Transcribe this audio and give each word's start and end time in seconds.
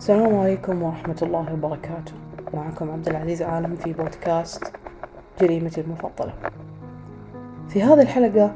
السلام 0.00 0.38
عليكم 0.38 0.82
ورحمة 0.82 1.16
الله 1.22 1.52
وبركاته. 1.52 2.12
معكم 2.54 2.90
عبد 2.90 3.08
العزيز 3.08 3.42
عالم 3.42 3.76
في 3.76 3.92
بودكاست 3.92 4.72
جريمتي 5.40 5.80
المفضلة. 5.80 6.32
في 7.68 7.82
هذه 7.82 8.02
الحلقة 8.02 8.54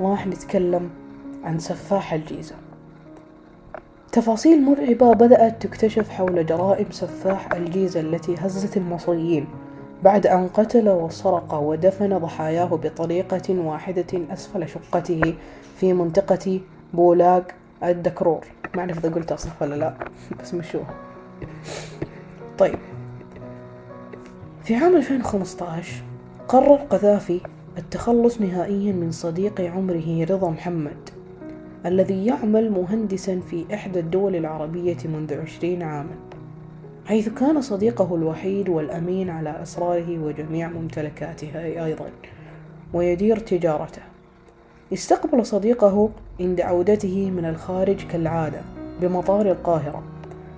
راح 0.00 0.26
نتكلم 0.26 0.90
عن 1.44 1.58
سفاح 1.58 2.12
الجيزة. 2.12 2.54
تفاصيل 4.12 4.62
مرعبة 4.62 5.12
بدأت 5.12 5.62
تكتشف 5.62 6.10
حول 6.10 6.46
جرائم 6.46 6.90
سفاح 6.90 7.52
الجيزة 7.52 8.00
التي 8.00 8.34
هزت 8.38 8.76
المصريين 8.76 9.46
بعد 10.02 10.26
أن 10.26 10.48
قتل 10.48 10.88
وسرق 10.88 11.54
ودفن 11.54 12.18
ضحاياه 12.18 12.68
بطريقة 12.68 13.58
واحدة 13.58 14.32
أسفل 14.32 14.68
شقته 14.68 15.34
في 15.76 15.92
منطقة 15.92 16.60
بولاق 16.94 17.44
الدكرور. 17.82 18.44
ما 18.74 18.80
أعرف 18.80 18.98
إذا 18.98 19.14
قلتها 19.14 19.36
صح 19.36 19.62
ولا 19.62 19.74
لا 19.74 19.94
بس 20.40 20.54
مشوها 20.54 20.94
طيب. 22.58 22.78
في 24.64 24.74
عام 24.74 24.96
2015 24.96 26.02
قرر 26.48 26.76
قذافي 26.76 27.40
التخلص 27.78 28.40
نهائيا 28.40 28.92
من 28.92 29.10
صديق 29.10 29.60
عمره 29.60 30.24
رضا 30.24 30.50
محمد 30.50 31.10
الذي 31.86 32.26
يعمل 32.26 32.70
مهندسا 32.70 33.40
في 33.50 33.64
إحدى 33.74 34.00
الدول 34.00 34.36
العربية 34.36 34.96
منذ 35.04 35.34
عشرين 35.40 35.82
عاما 35.82 36.16
حيث 37.06 37.28
كان 37.28 37.60
صديقه 37.60 38.14
الوحيد 38.14 38.68
والأمين 38.68 39.30
على 39.30 39.62
أسراره 39.62 40.18
وجميع 40.18 40.68
ممتلكاته 40.68 41.50
أيضا 41.84 42.06
ويدير 42.92 43.38
تجارته. 43.38 44.02
استقبل 44.92 45.46
صديقه 45.46 46.10
عند 46.40 46.60
عودته 46.60 47.30
من 47.30 47.44
الخارج 47.44 48.06
كالعادة 48.06 48.60
بمطار 49.00 49.50
القاهرة 49.50 50.02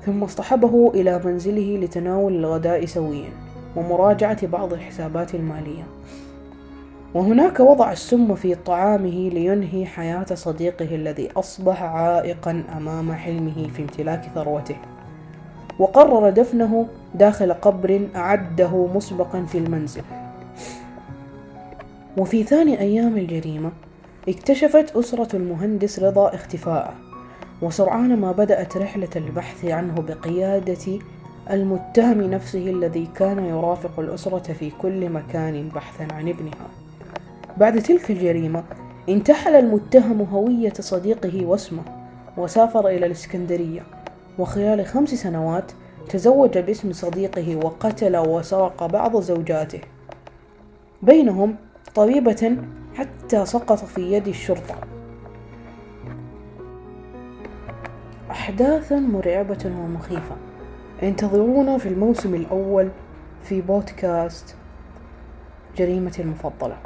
ثم 0.07 0.23
اصطحبه 0.23 0.91
إلى 0.95 1.21
منزله 1.25 1.79
لتناول 1.83 2.35
الغداء 2.35 2.85
سويا 2.85 3.31
ومراجعة 3.77 4.47
بعض 4.47 4.73
الحسابات 4.73 5.35
المالية. 5.35 5.83
وهناك 7.15 7.61
وضع 7.61 7.93
السم 7.93 8.35
في 8.35 8.55
طعامه 8.55 9.29
لينهي 9.29 9.87
حياة 9.87 10.35
صديقه 10.35 10.95
الذي 10.95 11.29
أصبح 11.37 11.83
عائقا 11.83 12.63
أمام 12.77 13.13
حلمه 13.13 13.69
في 13.75 13.83
امتلاك 13.83 14.31
ثروته. 14.35 14.77
وقرر 15.79 16.31
دفنه 16.31 16.87
داخل 17.15 17.53
قبر 17.53 18.09
أعده 18.17 18.87
مسبقا 18.95 19.45
في 19.45 19.59
المنزل. 19.59 20.03
وفي 22.19 22.43
ثاني 22.43 22.81
أيام 22.81 23.17
الجريمة 23.17 23.71
اكتشفت 24.29 24.97
أسرة 24.97 25.37
المهندس 25.37 25.99
رضا 25.99 26.35
اختفاءه 26.35 26.95
وسرعان 27.63 28.17
ما 28.17 28.33
بدأت 28.33 28.77
رحلة 28.77 29.09
البحث 29.17 29.65
عنه 29.65 29.95
بقيادة 29.95 30.99
المتهم 31.51 32.21
نفسه 32.21 32.71
الذي 32.71 33.09
كان 33.15 33.45
يرافق 33.45 34.01
الأسرة 34.01 34.53
في 34.53 34.71
كل 34.71 35.11
مكان 35.11 35.69
بحثا 35.69 36.15
عن 36.15 36.29
ابنها. 36.29 36.69
بعد 37.57 37.83
تلك 37.83 38.11
الجريمة 38.11 38.65
انتحل 39.09 39.55
المتهم 39.55 40.21
هوية 40.23 40.73
صديقه 40.81 41.47
واسمه 41.47 41.83
وسافر 42.37 42.89
إلى 42.89 43.07
الإسكندرية 43.07 43.83
وخلال 44.39 44.87
خمس 44.87 45.09
سنوات 45.09 45.73
تزوج 46.09 46.59
باسم 46.59 46.93
صديقه 46.93 47.57
وقتل 47.57 48.17
وسرق 48.17 48.87
بعض 48.87 49.21
زوجاته. 49.21 49.81
بينهم 51.03 51.57
طبيبة 51.95 52.57
حتى 52.97 53.47
سقط 53.47 53.85
في 53.85 54.13
يد 54.13 54.29
الشرطة. 54.29 54.75
أحداث 58.31 58.93
مرعبة 58.93 59.73
ومخيفة. 59.79 60.37
انتظرونا 61.03 61.79
في 61.79 61.89
الموسم 61.89 62.35
الأول 62.35 62.89
في 63.43 63.61
بودكاست 63.61 64.57
جريمتي 65.77 66.23
المفضلة. 66.23 66.77